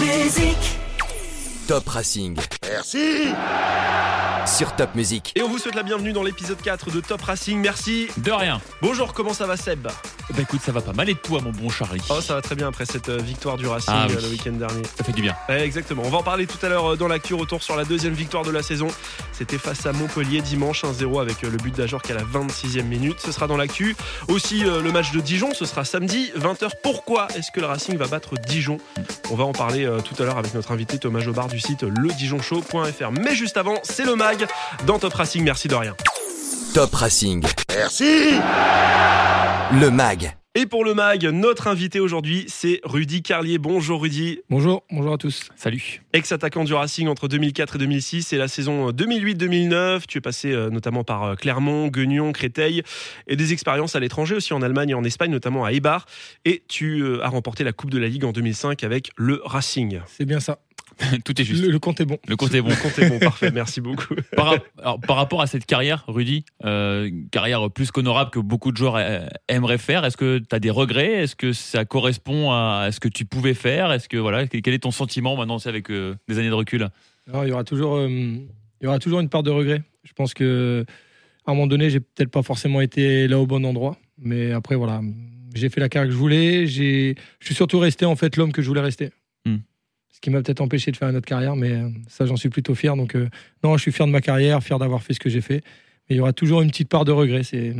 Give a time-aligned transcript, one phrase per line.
[0.00, 0.56] Top.
[1.68, 2.59] Top Racing.
[2.70, 3.26] Merci
[4.46, 5.32] Sur Top Music.
[5.34, 7.58] Et on vous souhaite la bienvenue dans l'épisode 4 de Top Racing.
[7.60, 8.06] Merci.
[8.18, 8.60] De rien.
[8.80, 9.88] Bonjour, comment ça va Seb?
[10.32, 12.00] Bah écoute, ça va pas mal et toi, mon bon Charlie?
[12.08, 14.14] Oh, ça va très bien après cette euh, victoire du Racing Ah oui.
[14.16, 14.82] euh, le week-end dernier.
[14.96, 15.34] Ça fait du bien.
[15.48, 16.02] Ouais, exactement.
[16.06, 17.34] On va en parler tout à l'heure euh, dans l'actu.
[17.34, 18.86] Retour sur la deuxième victoire de la saison.
[19.32, 23.18] C'était face à Montpellier dimanche 1-0 avec le but d'Ajorc à la 26e minute.
[23.18, 23.96] Ce sera dans l'actu.
[24.28, 26.68] Aussi le match de Dijon, ce sera samedi 20h.
[26.84, 28.76] Pourquoi est-ce que le Racing va battre Dijon?
[29.32, 31.82] On va en parler tout à l'heure avec notre invité Thomas Jobard du site
[33.20, 34.46] Mais juste avant, c'est le mag
[34.86, 35.44] dans Top Racing.
[35.44, 35.94] Merci de rien.
[36.74, 37.44] Top Racing.
[37.70, 38.34] Merci
[39.72, 40.34] Le MAG.
[40.56, 43.58] Et pour le mag, notre invité aujourd'hui, c'est Rudy Carlier.
[43.58, 44.40] Bonjour Rudy.
[44.50, 45.48] Bonjour, bonjour à tous.
[45.54, 46.02] Salut.
[46.12, 50.02] Ex-attaquant du Racing entre 2004 et 2006 et la saison 2008-2009.
[50.08, 52.82] Tu es passé euh, notamment par euh, Clermont, Guignon, Créteil
[53.28, 56.06] et des expériences à l'étranger aussi en Allemagne et en Espagne, notamment à Eibar.
[56.44, 60.00] Et tu euh, as remporté la Coupe de la Ligue en 2005 avec le Racing.
[60.06, 60.58] C'est bien ça.
[61.24, 61.62] Tout est juste.
[61.62, 62.18] Le, le compte est bon.
[62.26, 62.68] Le compte est bon.
[62.68, 64.14] Le compte est bon, parfait, merci beaucoup.
[64.36, 68.76] Par, alors, par rapport à cette carrière, Rudy, euh, carrière plus qu'honorable que beaucoup de
[68.76, 71.12] joueurs euh, aimeraient faire, est-ce que tu as des regrets?
[71.12, 73.92] Est-ce que ça correspond à ce que tu pouvais faire?
[73.92, 76.88] Est-ce que voilà, quel est ton sentiment maintenant c'est avec euh, des années de recul?
[77.28, 79.82] Alors, il y aura toujours, euh, il y aura toujours une part de regret.
[80.04, 80.84] Je pense que
[81.46, 84.76] à un moment donné, j'ai peut-être pas forcément été là au bon endroit, mais après
[84.76, 85.00] voilà,
[85.54, 86.66] j'ai fait la carrière que je voulais.
[86.66, 89.10] J'ai, je suis surtout resté en fait l'homme que je voulais rester.
[90.10, 90.14] Hmm.
[90.14, 92.48] Ce qui m'a peut-être empêché de faire une autre carrière, mais euh, ça, j'en suis
[92.48, 92.96] plutôt fier.
[92.96, 93.28] Donc, euh,
[93.64, 95.62] non, je suis fier de ma carrière, fier d'avoir fait ce que j'ai fait.
[96.08, 97.42] Mais il y aura toujours une petite part de regret.
[97.42, 97.74] C'est,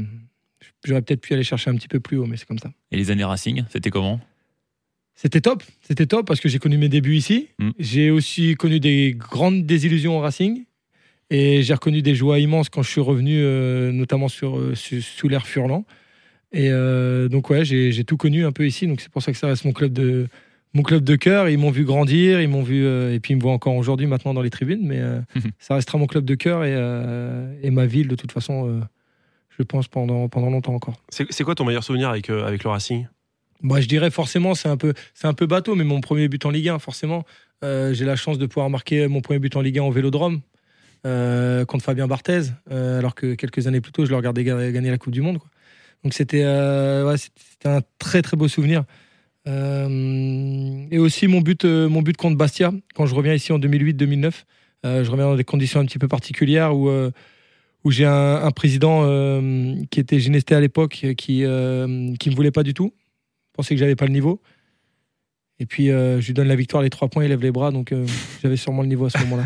[0.84, 2.70] j'aurais peut-être pu aller chercher un petit peu plus haut, mais c'est comme ça.
[2.92, 4.20] Et les années Racing, c'était comment?
[5.14, 7.48] C'était top, c'était top parce que j'ai connu mes débuts ici.
[7.58, 7.70] Mm.
[7.78, 10.64] J'ai aussi connu des grandes désillusions au Racing
[11.28, 15.02] et j'ai reconnu des joies immenses quand je suis revenu, euh, notamment sur, euh, su-
[15.02, 15.84] sous l'air Furlan.
[16.52, 16.70] Et
[17.30, 19.64] donc ouais, j'ai tout connu un peu ici, donc c'est pour ça que ça reste
[19.64, 20.26] mon club de
[20.74, 21.48] mon club de cœur.
[21.48, 24.06] Ils m'ont vu grandir, ils m'ont vu euh, et puis ils me voient encore aujourd'hui
[24.06, 25.20] maintenant dans les tribunes, mais euh,
[25.58, 28.80] ça restera mon club de cœur et, euh, et ma ville de toute façon.
[29.58, 30.94] je pense pendant pendant longtemps encore.
[31.10, 33.06] C'est quoi ton meilleur souvenir avec, avec le Racing?
[33.62, 36.46] Moi, je dirais forcément, c'est un peu, c'est un peu bateau, mais mon premier but
[36.46, 37.24] en Ligue 1, forcément,
[37.62, 40.40] j'ai la chance de pouvoir marquer mon premier but en Ligue 1 au Vélodrome
[41.02, 44.96] contre Fabien Barthez, alors que quelques années plus tôt, je le regardais ga- gagner la
[44.98, 45.38] Coupe du Monde.
[45.38, 45.48] quoi.
[46.04, 48.84] Donc c'était, ouais, c'était un très très beau souvenir.
[49.46, 53.58] Euh, et aussi mon but, euh, mon but contre Bastia, quand je reviens ici en
[53.58, 54.44] 2008-2009,
[54.84, 56.90] euh, je reviens dans des conditions un petit peu particulières où
[57.82, 59.06] où j'ai un, président
[59.90, 62.92] qui était gynécée à l'époque, qui qui me voulait pas du tout,
[63.54, 64.42] pensait que j'avais pas le niveau.
[65.62, 67.70] Et puis euh, je lui donne la victoire, les trois points, il lève les bras,
[67.70, 68.06] donc euh,
[68.42, 69.44] j'avais sûrement le niveau à ce moment-là.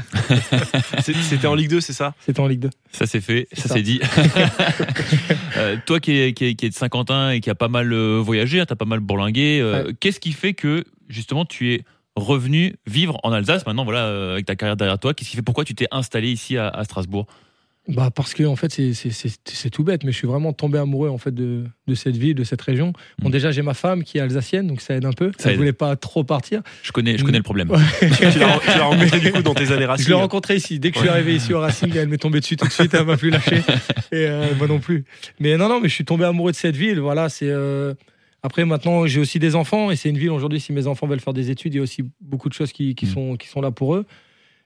[1.02, 2.14] C'était en Ligue 2, c'est ça?
[2.24, 2.70] C'était en Ligue 2.
[2.92, 3.74] Ça c'est fait, ça, ça.
[3.74, 4.00] c'est dit.
[5.56, 7.94] Euh, toi qui es, qui, es, qui es de Saint-Quentin et qui a pas mal
[7.94, 9.92] voyagé, tu as pas mal bourlingué, euh, Ouais.
[10.00, 11.84] qu'est-ce qui fait que justement tu es
[12.16, 15.64] revenu vivre en Alsace maintenant voilà avec ta carrière derrière toi Qu'est-ce qui fait pourquoi
[15.64, 17.26] tu t'es installé ici à, à Strasbourg?
[17.86, 20.54] Bah parce que en fait c'est- c'est- c'est c'est tout bête, mais je suis vraiment
[20.54, 22.94] tombé amoureux en fait de, de cette ville, de cette région.
[23.18, 23.32] Bon Mm.
[23.32, 25.32] déjà j'ai ma femme qui est alsacienne, donc ça aide un peu.
[25.36, 25.58] Ça Elle aide.
[25.58, 26.62] voulait pas trop partir.
[26.82, 27.70] Je connais, je connais le problème.
[28.00, 30.78] Tu l'as tu l'as rencontré du coup dans tes années Racing Je l'ai rencontrée ici.
[30.78, 32.94] Dès que je suis arrivé ici au Racing, elle m'est tombée dessus tout de suite.
[32.94, 33.56] Elle m'a plus lâché.
[34.12, 35.04] Et euh, moi non plus.
[35.38, 37.00] Mais non, non, mais je suis tombé amoureux de cette ville.
[37.00, 37.50] Voilà, c'est.
[37.50, 37.92] euh,
[38.42, 40.58] Après, maintenant, j'ai aussi des enfants et c'est une ville aujourd'hui.
[40.60, 42.94] Si mes enfants veulent faire des études, il y a aussi beaucoup de choses qui,
[42.94, 43.10] qui Mm.
[43.10, 44.06] sont, qui sont là pour eux.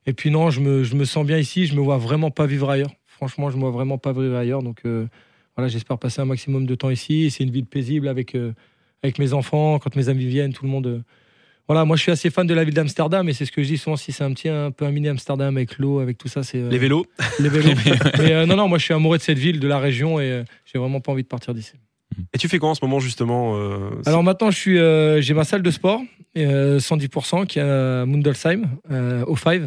[0.06, 1.66] Et puis non, je me, je me sens bien ici.
[1.66, 2.90] Je me vois vraiment pas vivre ailleurs.
[3.18, 4.62] Franchement, je me vois vraiment pas vivre ailleurs.
[4.62, 5.06] Donc euh,
[5.56, 7.30] voilà, j'espère passer un maximum de temps ici.
[7.32, 8.52] C'est une ville paisible avec, euh,
[9.02, 9.78] avec mes enfants.
[9.80, 10.86] Quand mes amis viennent, tout le monde.
[10.86, 11.00] euh,
[11.66, 13.68] Voilà, moi je suis assez fan de la ville d'Amsterdam et c'est ce que je
[13.68, 13.96] dis souvent.
[13.96, 16.58] Si c'est un petit un peu un mini Amsterdam avec l'eau, avec tout ça, c'est
[16.58, 17.04] euh, Les vélos
[17.40, 17.74] les vélos.
[18.18, 20.30] Mais euh, non, non, moi je suis amoureux de cette ville, de la région et
[20.30, 21.72] euh, j'ai vraiment pas envie de partir d'ici.
[22.32, 23.54] Et tu fais quoi en ce moment justement
[24.06, 24.76] Alors maintenant, je suis,
[25.22, 26.00] j'ai ma salle de sport,
[26.38, 28.66] euh, 110%, qui est à Mundelsheim,
[29.26, 29.62] au 5.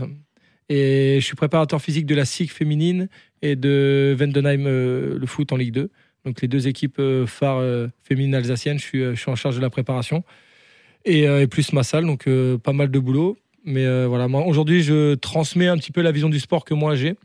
[0.67, 3.09] Et je suis préparateur physique de la SIG féminine
[3.41, 5.89] et de Vendenheim, euh, le foot en Ligue 2.
[6.25, 9.69] Donc les deux équipes euh, phares euh, féminines alsaciennes, je suis, en charge de la
[9.69, 10.23] préparation.
[11.03, 12.29] Et, plus ma salle, donc
[12.59, 13.35] pas mal de boulot.
[13.65, 17.15] Mais voilà, aujourd'hui, je transmets un petit peu la vision du sport que moi j'ai,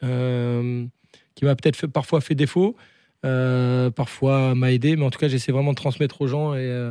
[0.00, 2.74] qui m'a peut-être parfois fait défaut,
[3.20, 6.90] parfois m'a aidé, mais en tout cas, j'essaie vraiment de transmettre aux gens et,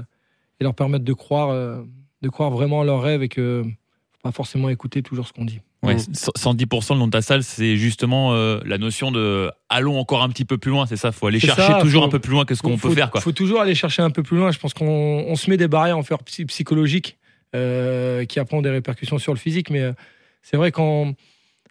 [0.61, 1.83] leur permettre de croire,
[2.21, 3.63] de croire vraiment à leurs rêves et que
[4.11, 5.61] faut pas forcément écouter toujours ce qu'on dit.
[5.83, 6.13] Ouais, Mm.
[6.35, 10.29] 110% le nom de ta salle, c'est justement euh, la notion de allons encore un
[10.29, 12.31] petit peu plus loin, c'est ça, faut aller chercher ça, toujours faut- un peu plus
[12.31, 13.21] loin que ce qu'on peut faire quoi.
[13.21, 14.51] faut toujours aller chercher un peu plus loin.
[14.51, 14.85] Je pense qu'on
[15.27, 17.17] on se met des barrières en fait psy- psychologiques
[17.55, 19.93] euh, qui après ont des répercussions sur le physique, mais euh,
[20.41, 21.13] c'est vrai qu'en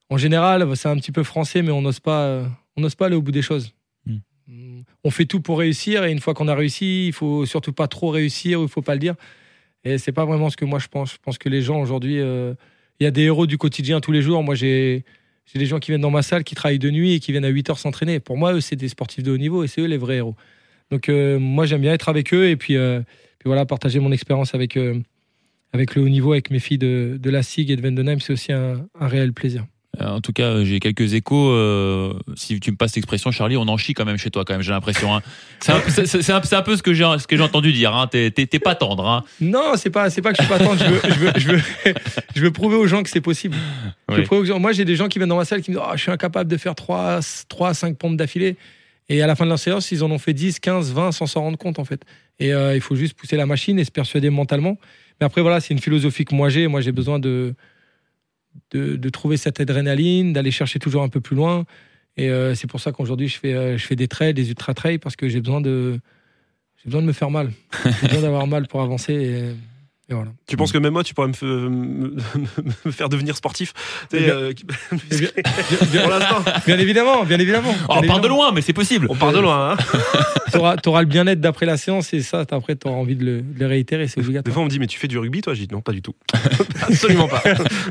[0.09, 2.43] en général, c'est un petit peu français, mais on n'ose pas,
[2.77, 3.73] on n'ose pas aller au bout des choses.
[4.07, 4.83] Mm.
[5.03, 7.89] On fait tout pour réussir et une fois qu'on a réussi, il faut surtout pas
[7.89, 9.17] trop réussir ou il faut pas le dire.
[9.83, 11.13] Et c'est pas vraiment ce que moi je pense.
[11.15, 12.21] Je pense que les gens aujourd'hui,
[13.01, 14.43] il y a des héros du quotidien tous les jours.
[14.43, 15.05] Moi, j'ai
[15.55, 17.49] des gens qui viennent dans ma salle, qui travaillent de nuit et qui viennent à
[17.49, 18.21] 8 heures s'entraîner.
[18.21, 20.35] Pour moi, eux, c'est des sportifs de haut niveau et c'est eux les vrais héros.
[20.91, 23.01] Donc, euh, moi, j'aime bien être avec eux et puis, euh,
[23.39, 25.01] puis voilà, partager mon expérience avec, euh,
[25.73, 28.33] avec le haut niveau, avec mes filles de, de la SIG et de Vendenheim, c'est
[28.33, 29.67] aussi un réel plaisir.
[30.01, 31.51] Euh, En tout cas, euh, j'ai quelques échos.
[31.51, 34.55] euh, si tu me passes l'expression, Charlie, on en chie quand même chez toi, quand
[34.55, 34.63] même.
[34.63, 35.15] J'ai l'impression.
[35.15, 35.23] hein.
[35.61, 37.95] C'est un, peu ce que j'ai ce que j'ai entendu dire.
[37.95, 38.09] Hein.
[38.09, 39.07] T'es pas tendre.
[39.09, 39.25] Hein.
[39.41, 40.79] Non, c'est pas, c'est pas que je suis pas tendre.
[40.79, 41.95] Je veux, je veux, je veux,
[42.35, 43.57] je veux prouver aux gens que c'est possible.
[44.09, 44.23] Oui.
[44.23, 46.03] prouver Moi, j'ai des gens qui viennent dans ma salle qui me disent Ah, Je
[46.03, 48.57] suis incapable de faire 3, 3 5 pompes d'affilée.
[49.09, 51.27] Et à la fin de la séance, ils en ont fait 10, 15, 20 sans
[51.27, 52.03] s'en rendre compte, en fait.
[52.41, 54.79] Et euh, il faut juste pousser la machine et se persuader mentalement.
[55.21, 56.67] Mais après, voilà, c'est une philosophie que moi j'ai.
[56.67, 57.55] Moi, j'ai besoin de,
[58.71, 61.65] de, trouver cette adrénaline, d'aller chercher toujours un peu plus loin.
[62.17, 64.75] Et euh, c'est pour ça qu'aujourd'hui, je fais, euh, je fais des trails, des ultra
[64.75, 65.99] trails, parce que j'ai besoin de.
[66.79, 67.51] J'ai besoin de me faire mal.
[67.85, 69.55] J'ai besoin d'avoir mal pour avancer.
[70.09, 70.31] Et voilà.
[70.47, 72.17] Tu penses que même moi, tu pourrais me,
[72.85, 73.73] me faire devenir sportif?
[74.11, 74.53] Tu Bien- euh,
[75.11, 75.29] bien-
[75.91, 77.75] bien- Pour l'instant, Bien évidemment, bien évidemment.
[77.89, 79.07] Oh, on part de loin, mais c'est possible.
[79.11, 79.73] on part de loin.
[79.73, 79.77] hein.
[80.53, 83.43] Tu auras, le bien-être d'après la séance et ça, après, tu auras envie de le,
[83.43, 85.53] de le réitérer, c'est Des fois, on me dit, mais tu fais du rugby, toi?
[85.53, 86.15] J'ai dit, non, pas du tout.
[86.83, 87.43] absolument pas.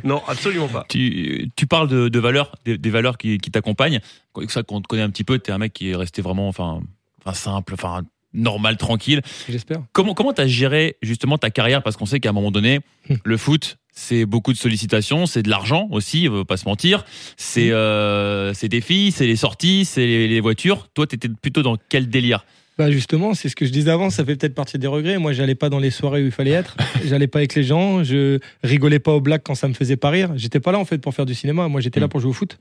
[0.03, 0.85] Non, absolument pas.
[0.89, 4.00] Tu, tu parles de, de valeurs, des, des valeurs qui, qui t'accompagnent.
[4.47, 6.81] Ça qu'on te connaît un petit peu, t'es un mec qui est resté vraiment, enfin,
[7.23, 8.01] enfin simple, enfin
[8.36, 9.22] normal, tranquille.
[9.50, 9.80] J'espère.
[9.94, 11.82] Comment comment t'as géré justement ta carrière?
[11.84, 12.80] Parce qu'on sait qu'à un moment donné,
[13.10, 13.16] Hmm.
[13.24, 17.06] le foot, c'est beaucoup de sollicitations, c'est de l'argent aussi, on pas se mentir.
[17.38, 20.88] C'est euh, c'est des filles, c'est les sorties, c'est les, les voitures.
[20.94, 22.46] Toi, t'étais plutôt dans quel délire?
[22.78, 25.18] Bah justement, c'est ce que je disais avant, ça fait peut-être partie des regrets.
[25.18, 28.04] Moi, j'allais pas dans les soirées où il fallait être, j'allais pas avec les gens,
[28.04, 30.32] je rigolais pas aux blagues quand ça me faisait pas rire.
[30.36, 32.10] J'étais pas là en fait pour faire du cinéma, moi j'étais là Mm.
[32.10, 32.58] pour jouer au foot.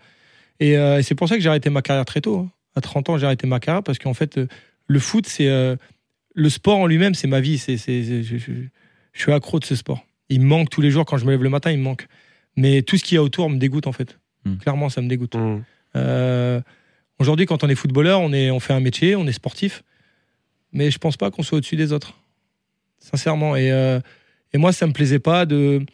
[0.61, 2.39] Et, euh, et c'est pour ça que j'ai arrêté ma carrière très tôt.
[2.39, 2.51] hein.
[2.77, 4.47] À 30 ans, j'ai arrêté ma carrière parce qu'en fait, euh,
[4.87, 5.77] le foot, c'est euh,
[6.35, 7.59] le sport en lui-même, c'est ma vie.
[7.59, 8.53] C'est, c'est, c'est- je, je-
[9.13, 10.05] je suis accro de ce sport.
[10.29, 12.07] Il me manque tous les jours quand je me lève le matin, il me manque.
[12.57, 14.19] Mais tout ce qu'il y a autour me dégoûte en fait.
[14.45, 14.57] Mm.
[14.57, 15.35] Clairement, ça me dégoûte.
[15.37, 15.63] Mmh.
[15.97, 16.61] Euh,
[17.21, 19.85] Aujourd'hui, quand on est footballeur, on, est, on fait un métier, on est sportif,
[20.73, 22.19] mais je pense pas qu'on soit au-dessus des autres,
[22.99, 23.55] sincèrement.
[23.55, 24.01] Et, euh,
[24.53, 25.85] et moi, ça me plaisait pas de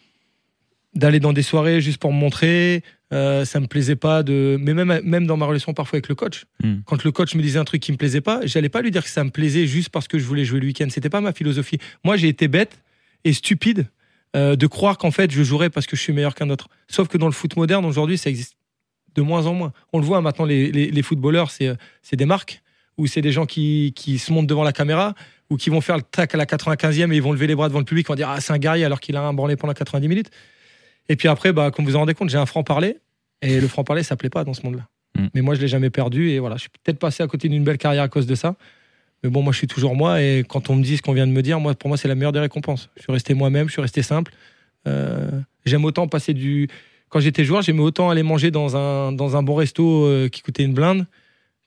[0.94, 2.82] d'aller dans des soirées juste pour me montrer.
[3.12, 6.14] Euh, ça me plaisait pas de, mais même même dans ma relation parfois avec le
[6.14, 6.76] coach, Hmm.
[6.84, 9.02] quand le coach me disait un truc qui me plaisait pas, j'allais pas lui dire
[9.02, 10.86] que ça me plaisait juste parce que je voulais jouer le week-end.
[10.90, 11.78] C'était pas ma philosophie.
[12.04, 12.80] Moi, j'ai été bête
[13.24, 13.86] et stupide
[14.36, 16.68] euh, de croire qu'en fait je jouerais parce que je suis meilleur qu'un autre.
[16.88, 18.56] Sauf que dans le foot moderne aujourd'hui, ça existe
[19.16, 19.72] de moins en moins.
[19.92, 22.62] On le voit maintenant, les, les, les footballeurs, c'est c'est des marques
[22.96, 25.14] ou c'est des gens qui, qui se montent devant la caméra
[25.48, 27.68] ou qui vont faire le tac à la 95e et ils vont lever les bras
[27.68, 29.56] devant le public, ils vont dire ah c'est un guerrier alors qu'il a un branlé
[29.56, 30.30] pendant 90 minutes.
[31.08, 32.98] Et puis après, bah, comme vous en rendez compte, j'ai un franc parler
[33.42, 34.86] et le franc parler, ça plaît pas dans ce monde-là.
[35.18, 35.26] Mm.
[35.34, 37.64] Mais moi, je l'ai jamais perdu et voilà, je suis peut-être passé à côté d'une
[37.64, 38.54] belle carrière à cause de ça.
[39.22, 41.26] Mais bon, moi, je suis toujours moi et quand on me dit ce qu'on vient
[41.26, 42.90] de me dire, moi, pour moi, c'est la meilleure des récompenses.
[42.96, 44.32] Je suis resté moi-même, je suis resté simple.
[44.88, 45.30] Euh,
[45.66, 46.68] j'aime autant passer du.
[47.10, 50.42] Quand j'étais joueur, j'aimais autant aller manger dans un, dans un bon resto euh, qui
[50.42, 51.06] coûtait une blinde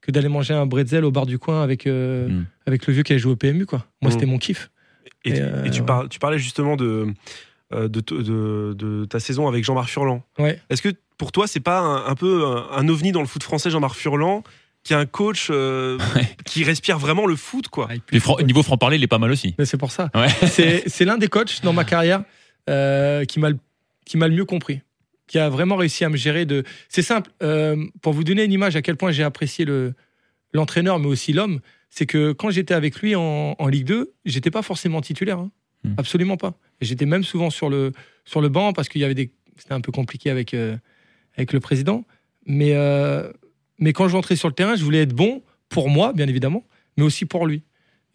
[0.01, 2.45] que d'aller manger un bretzel au bar du coin avec, euh, Mm.
[2.65, 3.65] avec le vieux qui avait joué au PMU.
[3.65, 3.85] Quoi.
[4.01, 4.13] Moi, Mm.
[4.13, 4.69] c'était mon kiff.
[5.25, 5.85] Et, Et, tu- et tu, ouais.
[5.85, 7.07] par- tu parlais justement de,
[7.87, 10.23] de, t- de- de ta saison avec Jean-Marc Furlan.
[10.39, 10.59] Ouais.
[10.69, 13.43] Est-ce que pour toi, c'est pas un, un peu un, un ovni dans le foot
[13.43, 14.43] français, Jean-Marc Furlan,
[14.83, 16.27] qui est un coach euh, Ouais.
[16.45, 17.87] qui respire vraiment le foot, quoi?
[18.07, 19.55] Puis fran- niveau franc parler, il est pas mal aussi.
[19.57, 20.09] Mais c'est pour ça.
[20.15, 20.27] Ouais.
[20.87, 22.23] C'est l'un des coachs dans ma carrière
[22.69, 23.59] euh, qui m'a le-
[24.05, 24.81] qui m'a le mieux compris,
[25.27, 26.45] qui a vraiment réussi à me gérer.
[26.45, 26.63] De...
[26.89, 27.31] C'est simple.
[27.41, 29.93] euh, pour vous donner une image à quel point j'ai apprécié le
[30.53, 34.51] l'entraîneur, mais aussi l'homme, c'est que quand j'étais avec lui en, en Ligue 2, j'étais
[34.51, 35.39] pas forcément titulaire.
[35.39, 35.49] hein.
[35.83, 35.93] Hmm.
[35.97, 36.53] Absolument pas.
[36.81, 37.91] J'étais même souvent sur le,
[38.25, 39.31] sur le banc parce qu'il y avait des.
[39.57, 40.77] C'était un peu compliqué avec, euh,
[41.35, 42.05] avec le président.
[42.45, 43.31] Mais, euh,
[43.79, 46.65] mais quand je rentrais sur le terrain, je voulais être bon pour moi, bien évidemment,
[46.97, 47.63] mais aussi pour lui.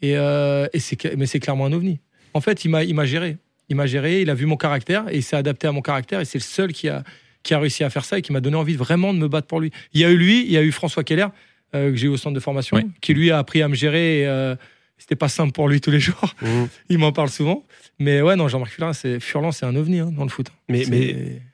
[0.03, 2.01] Et, euh, et c'est, mais c'est clairement un ovni.
[2.35, 3.37] En fait, il m'a, il m'a géré.
[3.69, 6.21] Il m'a géré, il a vu mon caractère et il s'est adapté à mon caractère.
[6.21, 7.05] Et c'est le seul qui a,
[7.43, 9.47] qui a réussi à faire ça et qui m'a donné envie vraiment de me battre
[9.47, 9.71] pour lui.
[9.93, 11.29] Il y a eu lui, il y a eu François Keller,
[11.73, 12.85] que j'ai eu au centre de formation, Oui.
[13.01, 14.23] qui lui a appris à me gérer.
[14.23, 14.55] Et,
[14.99, 16.35] c'était pas simple pour lui tous les jours.
[16.43, 16.69] Mhm.
[16.91, 17.65] Il m'en parle souvent.
[17.99, 20.49] Mais ouais, non, Jean-Marc Furlan, c'est, Furlan, c'est un ovni hein, dans le foot.
[20.69, 20.85] Mais,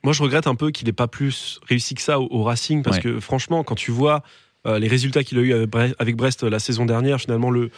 [0.03, 2.83] moi, je regrette un peu qu'il n'ait pas plus réussi que ça au, au Racing,
[2.83, 3.03] parce Ouais.
[3.03, 4.23] que franchement, quand tu vois
[4.67, 7.51] euh, les résultats qu'il a eu avec Bre- avec Brest euh, la saison dernière, finalement,
[7.51, 7.71] le,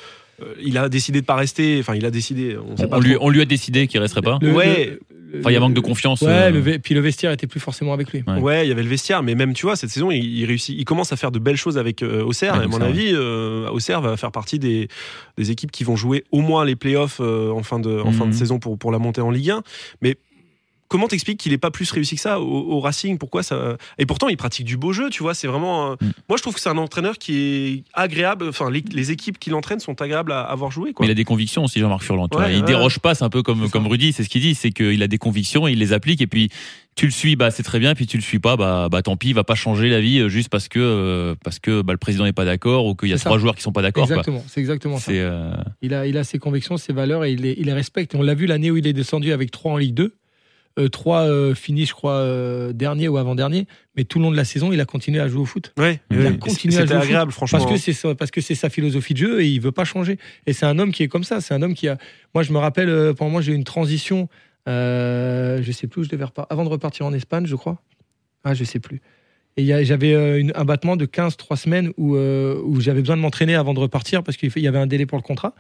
[0.42, 1.78] euh, il a décidé de pas rester.
[1.80, 2.56] Enfin, il a décidé.
[2.56, 3.26] On sait On, pas on lui, trop.
[3.26, 4.38] on lui a décidé qu'il resterait pas.
[4.40, 4.98] Le- Ouais.
[5.40, 6.22] Enfin, il y a manque de confiance.
[6.22, 8.22] Ouais, euh, le puis le vestiaire était plus forcément avec lui.
[8.26, 8.38] Ouais.
[8.40, 10.76] Ouais, il y avait le vestiaire, mais même tu vois, cette saison, il, il réussit,
[10.78, 12.54] il commence à faire de belles choses avec euh, Auxerre.
[12.54, 14.88] Ouais, et à mon Auxerre, avis, euh, Auxerre va faire partie des,
[15.36, 18.24] des équipes qui vont jouer au moins les playoffs euh, en fin de, en fin
[18.24, 18.32] de Mhm.
[18.32, 19.62] saison pour, pour la montée en Ligue 1.
[20.00, 20.16] Mais
[20.88, 23.18] comment t'expliques qu'il est pas plus réussi que ça au, au Racing?
[23.18, 25.34] Pourquoi ça Et pourtant, il pratique du beau jeu, tu vois.
[25.34, 25.92] C'est vraiment.
[25.92, 26.10] euh, Mm.
[26.28, 28.48] Moi, je trouve que c'est un entraîneur qui est agréable.
[28.48, 30.92] Enfin, les, les équipes qui l'entraînent sont agréables à avoir joué.
[30.92, 31.04] Quoi.
[31.04, 32.28] Mais il a des convictions aussi, Jean-Marc Furlan.
[32.28, 32.52] tu Ouais, vois.
[32.52, 32.66] il ouais.
[32.66, 35.08] déroge pas, c'est un peu comme, comme Rudy, c'est ce qu'il dit, c'est qu'il a
[35.08, 36.50] des convictions, il les applique, et puis
[36.96, 39.16] tu le suis, bah c'est très bien, puis tu le suis pas, bah, bah tant
[39.16, 41.92] pis, il va pas changer la vie euh, juste parce que euh, parce que bah,
[41.92, 43.24] le président n'est pas d'accord ou qu'il y a ça.
[43.24, 44.04] trois joueurs qui sont pas d'accord.
[44.04, 45.12] Exactement, c'est exactement ça.
[45.12, 45.52] Euh,
[45.82, 48.14] Il a, il a ses convictions, ses valeurs et il les, il les respecte.
[48.14, 50.14] Et on l'a vu l'année où il est descendu avec 3 en Ligue 2.
[50.78, 53.66] Euh, 3 finis, je crois, euh, dernier ou avant-dernier.
[53.96, 55.72] Mais tout le long de la saison, il a continué à jouer au foot.
[55.78, 57.58] Ouais, Il a continué à C'était jouer au foot agréable, franchement.
[57.60, 59.84] Parce que c'est ça- parce que c'est sa philosophie de jeu et il veut pas
[59.84, 60.18] changer.
[60.46, 61.40] Et c'est un homme qui est comme ça.
[61.40, 61.96] C'est un homme qui a.
[62.34, 64.28] Moi, je me rappelle, euh, pendant moi, j'ai eu une transition.
[64.68, 66.52] Euh, je sais plus où je devais repartir.
[66.52, 67.80] Avant de repartir en Espagne, je crois.
[68.44, 69.00] Ah, je sais plus.
[69.56, 73.54] Et j'avais euh, un battement de 15-3 semaines où, euh, où j'avais besoin de m'entraîner
[73.54, 75.54] avant de repartir parce qu'il y avait un délai pour le contrat.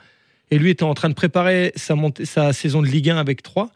[0.50, 3.42] Et lui était en train de préparer sa, montée- sa saison de Ligue 1 avec
[3.42, 3.70] 3.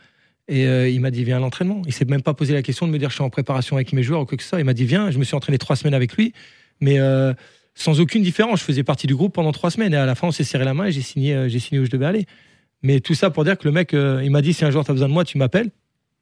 [0.51, 1.81] Et euh, il m'a dit, viens à l'entraînement.
[1.87, 3.93] Il s'est même pas posé la question de me dire, je suis en préparation avec
[3.95, 4.59] mes joueurs ou quoi que ce soit.
[4.59, 5.11] Il m'a dit, viens.
[5.11, 6.35] Je me suis entraîné trois semaines avec lui.
[6.81, 7.33] Mais euh,
[7.75, 8.61] sans aucune différence.
[8.61, 9.95] Je faisais partie du groupe pendant trois semaines.
[9.95, 11.81] Et à la fin, on s'est serré la main et j'ai signé, euh, j'ai signé
[11.81, 12.27] où je devais aller.
[12.83, 14.91] Mais tout ça pour dire que le mec, il m'a dit, si un jour tu
[14.91, 15.71] as besoin de moi, tu m'appelles.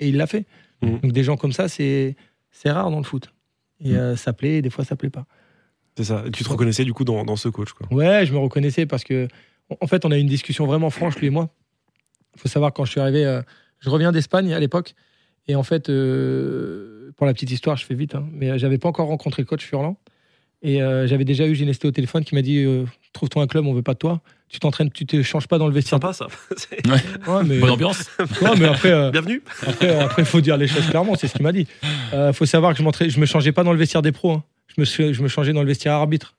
[0.01, 0.45] Et il l'a fait.
[0.83, 1.01] Mhm.
[1.01, 2.17] Donc des gens comme ça, c'est
[2.51, 3.33] c'est rare dans le foot.
[3.85, 5.27] Et euh, ça plaît, et des fois ça plaît pas.
[5.97, 6.25] C'est ça.
[6.27, 7.73] Et tu te reconnaissais du coup dans, dans ce coach.
[7.73, 7.87] Quoi.
[7.93, 9.29] Ouais, je me reconnaissais parce que,
[9.81, 11.51] en fait, on a eu une discussion vraiment franche, lui et moi.
[12.35, 13.43] Il faut savoir, quand je suis arrivé, euh,
[13.81, 14.95] je reviens d'Espagne à l'époque.
[15.47, 18.89] Et en fait, euh, pour la petite histoire, je fais vite, hein, mais j'avais pas
[18.89, 19.97] encore rencontré le coach Furlan.
[20.61, 23.65] Et euh, j'avais déjà eu Ginesté au téléphone qui m'a dit euh, Trouve-toi un club,
[23.67, 24.21] on veut pas de toi.
[24.49, 26.01] Tu t'entraînes, tu te changes pas dans le vestiaire.
[26.01, 26.27] Sympa ça.
[26.57, 26.85] C'est-
[27.29, 28.11] Ouais, mais, bonne ambiance.
[28.43, 29.43] Ouais, mais après, euh, Bienvenue.
[29.65, 31.67] après, après, faut dire les choses clairement, c'est ce qu'il m'a dit.
[32.13, 34.33] Euh, faut savoir que je, je me changeais pas dans le vestiaire des pros.
[34.33, 34.43] hein.
[34.75, 36.35] Je, me, suis- je me changeais dans le vestiaire arbitre.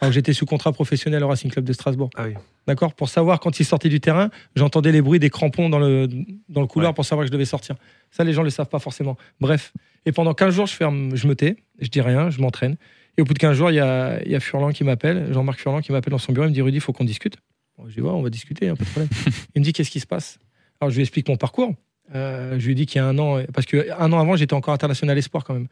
[0.00, 2.10] Alors que j'étais sous contrat professionnel au Racing Club de Strasbourg.
[2.16, 2.34] Ah oui.
[2.66, 2.94] D'accord?
[2.94, 6.08] Pour savoir quand il sortait du terrain, j'entendais les bruits des crampons dans le,
[6.48, 6.94] dans le couloir Ouais.
[6.94, 7.74] pour savoir que je devais sortir.
[8.10, 9.16] Ça, les gens ne le savent pas forcément.
[9.40, 9.72] Bref.
[10.06, 12.76] Et pendant 15 jours, je, ferme, je me tais, je dis rien, je m'entraîne.
[13.16, 15.58] Et au bout de 15 jours, il y a, y a Furlan qui m'appelle, Jean-Marc
[15.60, 16.46] Furlan qui m'appelle dans son bureau.
[16.46, 17.36] Il me dit Rudy, il faut qu'on discute.
[17.76, 19.08] Bon, je dis Ouais, on va discuter, hein, pas de problème.
[19.56, 20.38] il me dit Qu'est-ce qui se passe?
[20.80, 21.74] Alors, je lui explique mon parcours.
[22.14, 24.72] Euh, je lui dis qu'il y a un an, parce qu'un an avant, j'étais encore
[24.72, 25.66] international espoir quand même.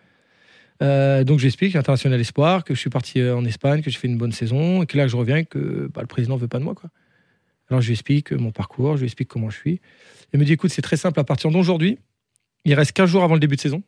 [0.82, 3.90] Euh, donc, je lui explique international espoir, que je suis parti euh, en Espagne, que
[3.90, 6.40] j'ai fait une bonne saison, et que là, je reviens, que bah, le président ne
[6.40, 6.74] veut pas de moi.
[6.74, 6.90] Quoi.
[7.70, 9.80] Alors, je lui explique mon parcours, je lui explique comment je suis.
[10.32, 11.98] Il me dit Écoute, c'est très simple, à partir d'aujourd'hui,
[12.64, 13.82] il reste 15 jours avant le début de saison.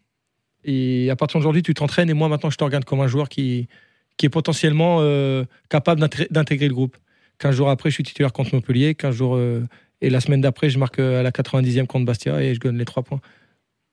[0.65, 3.29] Et à partir d'aujourd'hui, tu t'entraînes, et moi, maintenant, je te regarde comme un joueur
[3.29, 3.69] qui,
[4.17, 6.97] qui est potentiellement euh, capable d'intégrer le groupe.
[7.39, 8.95] 15 jours après, je suis titulaire contre Montpellier.
[8.95, 9.65] 15 jours, euh,
[10.01, 12.77] et la semaine d'après, je marque euh, à la 90e contre Bastia et je gagne
[12.77, 13.21] les 3 points.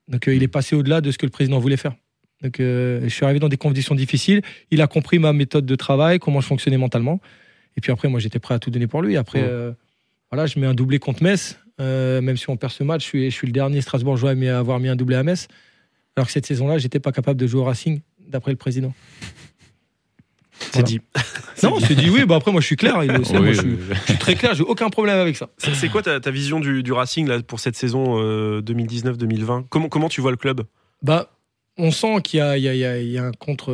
[0.07, 1.95] Donc, euh, il est passé au-delà de ce que le président voulait faire.
[2.43, 4.41] Donc, euh, je suis arrivé dans des conditions difficiles.
[4.71, 7.19] Il a compris ma méthode de travail, comment je fonctionnais mentalement.
[7.77, 9.17] Et puis après, moi, j'étais prêt à tout donner pour lui.
[9.17, 9.47] Après, Ouais.
[9.49, 9.71] euh,
[10.31, 11.57] voilà, je mets un doublé contre Metz.
[11.81, 14.57] Euh, même si on perd ce match, je suis, je suis le dernier Strasbourgeois à
[14.59, 15.47] avoir mis un doublé à Metz.
[16.15, 18.93] Alors que cette saison-là, j'étais pas capable de jouer au Racing, d'après le président.
[20.57, 20.87] C'est Voilà.
[20.87, 21.01] dit.
[21.63, 22.25] Non, c'est dit oui.
[22.25, 23.03] Bah après, moi, je suis clair.
[23.03, 23.19] Il moi,
[23.51, 23.77] je, suis,
[24.07, 24.53] je très clair.
[24.55, 25.49] J'ai aucun problème avec ça.
[25.57, 29.65] C'est c'est quoi ta, ta vision du, du Racing là, pour cette saison euh, 2019-2020
[29.69, 30.61] comment, comment tu vois le club?
[31.01, 31.29] Bah,
[31.77, 33.71] on sent qu'il y a, y y un contre.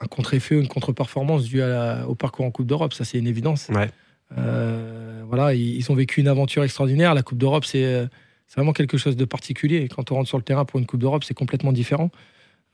[0.00, 3.26] un contre-effet une contre-performance due à la- au parcours en Coupe d'Europe, ça c'est une
[3.26, 3.68] évidence.
[3.70, 3.90] Ouais.
[4.36, 7.14] Euh, voilà, ils, ils ont vécu une aventure extraordinaire.
[7.14, 8.06] La Coupe d'Europe, c'est
[8.54, 9.88] vraiment quelque chose de particulier.
[9.88, 12.10] Quand on rentre sur le terrain pour une Coupe d'Europe, c'est complètement différent.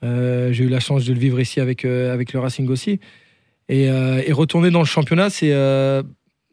[0.02, 2.98] Euh, J'ai eu la chance de le vivre ici avec, euh, avec le Racing aussi.
[3.68, 5.52] Et, et retourner dans le championnat, c'est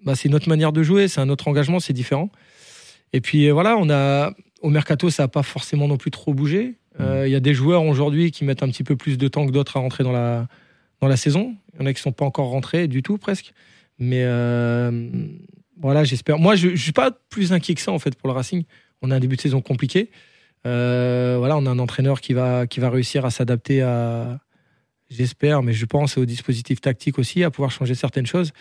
[0.05, 2.29] bah, autre manière de jouer, c'est un autre engagement, c'est différent.
[3.13, 6.75] Et puis voilà, on a, au mercato, ça n'a pas forcément non plus trop bougé.
[6.99, 9.45] Euh, Il y a des joueurs aujourd'hui qui mettent un petit peu plus de temps
[9.45, 10.47] que d'autres à rentrer dans la,
[11.01, 11.55] dans la saison.
[11.73, 13.53] Il y en a qui ne sont pas encore rentrés du tout, presque.
[13.99, 15.09] Mais euh,
[15.79, 16.39] voilà, j'espère.
[16.39, 18.63] Moi, je ne suis pas plus inquiet que ça, en fait, pour le Racing.
[19.01, 20.09] On a un début de saison compliqué.
[20.65, 24.39] Euh, voilà, on a un entraîneur qui va, qui va réussir à s'adapter à,
[25.09, 28.51] j'espère, mais je pense au dispositif tactique aussi, à pouvoir changer certaines choses.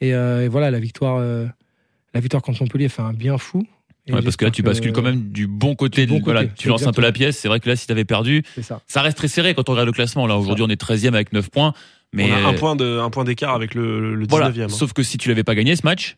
[0.00, 3.64] Et, et voilà, la victoire, la victoire contre Montpellier fait un bien fou.
[4.08, 6.04] Ouais, parce que là, tu bascules quand même du bon côté.
[6.06, 7.38] Du bon voilà, côté, tu lances un peu la pièce.
[7.38, 8.82] C'est vrai que là, si tu avais perdu, C'est ça.
[8.86, 10.26] ça reste très serré quand on regarde le classement.
[10.26, 11.72] Là, aujourd'hui, on est 13e avec 9 points.
[12.12, 14.28] Mais On a un euh, point de- un point d'écart avec le, le 19e.
[14.30, 14.46] voilà.
[14.64, 14.68] hein.
[14.68, 16.16] Sauf que si tu l'avais pas gagné ce match,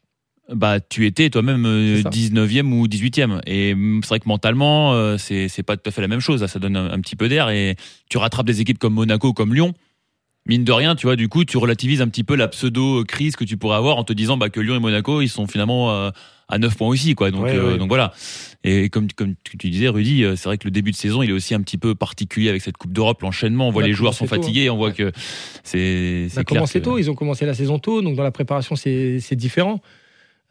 [0.52, 2.10] bah tu étais toi-même euh, C'est ça.
[2.10, 3.40] 19e ou 18e.
[3.46, 6.42] Et c'est vrai que mentalement, euh, c'est c'est pas tout à fait la même chose.
[6.42, 7.76] Là, ça donne un, un petit peu d'air et
[8.10, 9.72] tu rattrapes des équipes comme Monaco, comme Lyon.
[10.48, 13.44] Mine de rien, tu vois, du coup, tu relativises un petit peu la pseudo-crise que
[13.44, 16.10] tu pourrais avoir en te disant bah, que Lyon et Monaco, ils sont finalement euh,
[16.48, 17.30] à 9 points aussi, quoi.
[17.30, 17.78] Donc, Ouais, euh, ouais.
[17.78, 18.12] donc voilà.
[18.64, 21.30] Et comme, comme tu disais, Rudy, euh, c'est vrai que le début de saison, il
[21.30, 23.68] est aussi un petit peu particulier avec cette Coupe d'Europe, l'enchaînement.
[23.68, 25.10] On voit On les joueurs sont tôt, fatigués, on voit que
[25.64, 28.30] c'est Ça a commencé que- tôt, ils ont commencé la saison tôt, donc dans la
[28.30, 29.80] préparation, c'est différent.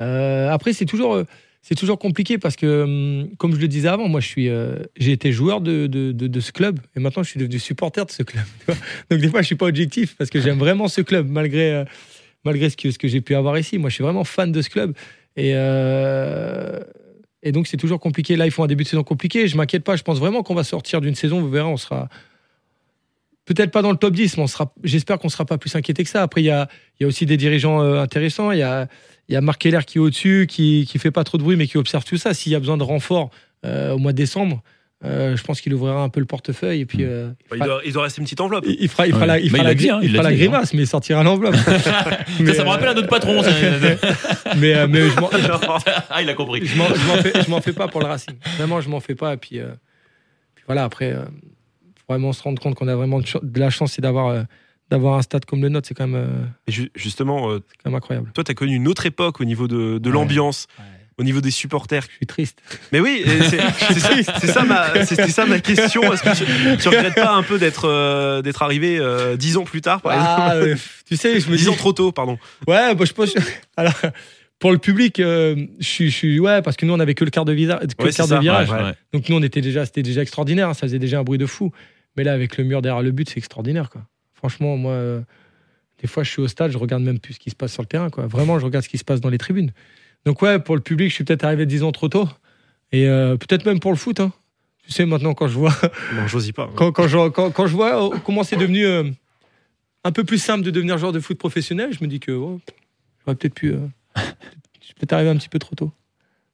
[0.02, 1.22] Euh, après, c'est toujours,
[1.62, 4.76] c'est toujours compliqué parce que, hum, comme je le disais avant, moi, je suis, euh,
[4.98, 8.06] j'ai été joueur de, de, de- de ce club et maintenant, je suis devenu supporter
[8.06, 8.44] de ce club.
[9.10, 11.86] Donc, des fois, je suis pas objectif parce que j'aime vraiment ce club malgré, euh,
[12.44, 13.78] malgré ce que, ce que j'ai pu avoir ici.
[13.78, 14.94] Moi, je suis vraiment fan de ce club
[15.36, 16.80] et, euh,
[17.44, 18.36] et donc, c'est toujours compliqué.
[18.36, 19.48] Là, ils font un début de saison compliqué.
[19.48, 19.96] Je m'inquiète pas.
[19.96, 21.42] Je pense vraiment qu'on va sortir d'une saison.
[21.42, 22.10] Vous verrez, on sera
[23.46, 24.46] peut-être pas dans le top 10, mais
[24.84, 26.24] j'espère qu'on sera pas plus inquiété que ça.
[26.24, 26.68] Après, il y a,
[27.00, 28.52] y a aussi des dirigeants euh, intéressants.
[28.52, 28.88] Il y a,
[29.30, 31.68] y a Marc Keller qui est au-dessus, qui, qui fait pas trop de bruit, mais
[31.68, 32.34] qui observe tout ça.
[32.34, 33.30] S'il y a besoin de renfort
[33.66, 34.64] euh, au mois de décembre,
[35.04, 37.66] euh, je pense qu'il ouvrira un peu le portefeuille et puis euh, il, Il fera,
[37.68, 38.66] doit, il doit rester une petite enveloppe.
[38.68, 39.28] il- fera, il fera Ouais.
[39.28, 40.34] la, il Bah, fera il la dit, hein, il fera l'a hein.
[40.34, 41.56] grimace, mais il sortira l'enveloppe.
[41.66, 43.44] Ça, ça me rappelle à notre patron.
[43.44, 43.52] ça.
[44.58, 45.30] mais, euh, mais je m'en-
[46.10, 46.66] ah, il a compris.
[46.66, 48.36] je m'en je m'en fais, je m'en fais pas pour le Racing.
[48.58, 49.34] Vraiment, je m'en fais pas.
[49.34, 49.68] Et puis, euh,
[50.56, 53.60] puis voilà, après, euh, faut vraiment se rendre compte qu'on a vraiment de, ch- de
[53.60, 54.44] la chance, c'est d'avoir euh,
[54.90, 55.88] d'avoir un stade comme le nôtre.
[55.88, 56.30] C'est quand même,
[56.70, 58.32] euh, justement, euh, c'est quand même incroyable.
[58.34, 60.14] toi, tu as connu une autre époque au niveau de, de Ouais.
[60.14, 60.86] l'ambiance, Ouais.
[61.18, 62.04] Au niveau des supporters.
[62.10, 62.60] Je suis triste.
[62.92, 63.24] Mais oui,
[64.40, 66.02] c'est ça, ma, c'était ça ma question.
[66.14, 66.36] Est-ce que
[66.76, 70.02] tu, tu regrettes pas un peu d'être euh, d'être arrivé euh, dix ans plus tard,
[70.02, 70.76] par exemple Ah, euh,
[71.08, 71.70] tu sais, je me Dix dis.
[71.70, 72.38] ans trop tôt, pardon.
[72.68, 73.34] Ouais, bah, je pense.
[73.78, 73.94] Alors,
[74.60, 77.24] pour le public, euh, je suis, je suis- ouais, parce que nous on avait que
[77.26, 78.70] le quart de, visa, que Ouais, le quart de ça, virage.
[78.72, 78.94] ouais.
[79.14, 80.70] Donc nous on était déjà, c'était déjà extraordinaire.
[80.70, 81.72] hein, ça faisait déjà un bruit de fou.
[82.18, 84.02] Mais là, avec le mur derrière le but, c'est extraordinaire, quoi.
[84.34, 84.98] Franchement, moi,
[86.02, 87.82] des fois, je suis au stade, je regarde même plus ce qui se passe sur
[87.82, 88.26] le terrain, quoi.
[88.28, 89.72] Vraiment, je regarde ce qui se passe dans les tribunes.
[90.26, 92.28] Donc ouais, pour le public, je suis peut-être arrivé 10 ans trop tôt.
[92.92, 94.20] Et euh, peut-être même pour le foot.
[94.20, 94.32] Hein.
[94.86, 95.74] Tu sais, maintenant, quand je vois
[96.16, 96.70] Non, j'ose y pas.
[96.76, 99.04] quand, quand je, quand, quand je vois euh, comment c'est devenu euh,
[100.04, 102.60] un peu plus simple de devenir joueur de foot professionnel, je me dis que oh,
[103.26, 103.74] j'aurais peut-être pu.
[103.74, 103.78] euh,
[104.16, 105.92] je suis peut-être arrivé un petit peu trop tôt.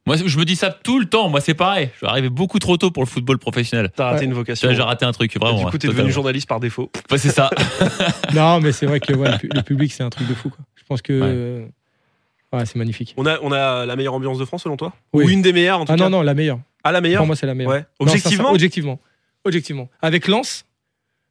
[0.08, 1.30] Moi, je me dis ça tout le temps.
[1.30, 1.90] Moi, c'est pareil.
[1.94, 3.92] Je suis arrivé beaucoup trop tôt pour le football professionnel.
[3.96, 4.26] T'as raté Ouais.
[4.26, 4.74] une vocation.
[4.74, 5.60] J'ai raté un truc, vraiment.
[5.60, 6.90] du coup, t'es devenu journaliste par défaut.
[7.12, 7.52] Ouais, c'est ça.
[8.34, 10.50] non, mais c'est vrai que ouais, le, pu- le public, c'est un truc de fou.
[10.50, 10.66] Quoi.
[10.76, 11.62] Je pense que.
[11.62, 11.72] Ouais.
[12.54, 13.14] Ouais, c'est magnifique.
[13.18, 15.26] On a, on a la meilleure ambiance de France selon toi Oui.
[15.26, 16.60] Ou une des meilleures en tout Ah cas non, non, la meilleure.
[16.84, 17.72] Ah, la meilleure Pour moi, c'est la meilleure.
[17.72, 17.86] Ouais.
[18.00, 19.00] Non, Objectivement Objectivement.
[19.44, 19.90] Objectivement.
[20.02, 20.66] Avec Lens,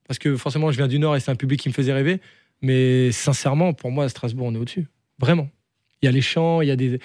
[0.09, 2.21] parce que forcément, je viens du Nord et c'est un public qui me faisait rêver.
[2.63, 4.87] Mais sincèrement, pour moi, à Strasbourg, on est au-dessus.
[5.19, 5.49] Vraiment.
[6.03, 6.99] Il y a les chants, il y a des.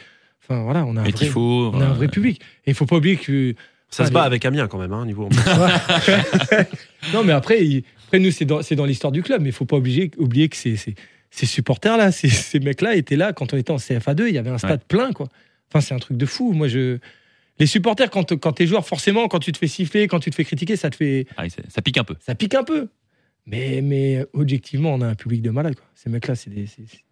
[0.44, 2.42] Enfin, voilà, on a un, vrai, on a un vrai public.
[2.66, 3.54] Et il faut pas oublier que.
[3.90, 4.14] Ça se Allez.
[4.16, 5.30] bat avec Amiens quand même, hein, niveau
[7.14, 9.42] non, mais après, il- après nous, c'est dans, c'est dans l'histoire du club.
[9.42, 10.76] Mais il faut pas oublier, oublier que ces,
[11.36, 14.28] ces, supporters-là, ces, ces mecs-là étaient là quand on était en CFA2.
[14.28, 15.28] Il y avait un stade plein, quoi.
[15.70, 16.54] Enfin, c'est un truc de fou.
[16.54, 17.00] Moi, je.
[17.58, 20.36] Les supporters, quand, quand t'es joueur, forcément, quand tu te fais siffler, quand tu te
[20.36, 21.26] fais critiquer, ça te fait.
[21.38, 22.16] Ah, ça pique un peu.
[22.20, 22.90] Ça pique un peu.
[23.46, 25.86] Mais, mais objectivement, on a un public de malade, quoi.
[25.96, 26.66] Ces mecs-là, c'est des,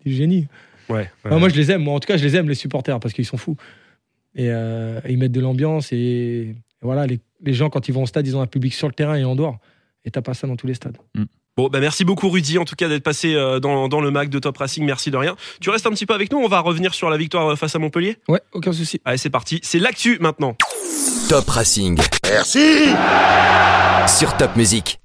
[0.03, 0.47] des génies.
[0.89, 1.09] Ouais.
[1.23, 1.83] Enfin, moi, je les aime.
[1.83, 3.55] Moi, en tout cas, je les aime, les supporters, parce qu'ils sont fous.
[4.35, 5.93] Et euh, ils mettent de l'ambiance.
[5.93, 8.73] Et, et voilà, les, les gens, quand ils vont au stade, ils ont un public
[8.73, 9.59] sur le terrain et en dehors.
[10.05, 10.97] Et t'as pas ça dans tous les stades.
[11.55, 14.27] Bon, bah merci beaucoup Rudy, en tout cas d'être passé euh, dans, dans le mag
[14.27, 15.35] de Top Racing, merci de rien.
[15.61, 17.75] Tu restes un petit peu avec nous, on va revenir sur la victoire euh, face
[17.75, 18.17] à Montpellier?
[18.27, 18.99] Ouais, aucun souci.
[19.05, 20.57] Allez, c'est parti, c'est l'actu maintenant.
[21.29, 21.99] Top Racing.
[22.27, 22.87] Merci
[24.07, 24.99] Sur Top Music.